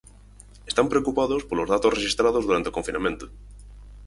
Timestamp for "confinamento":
2.77-3.25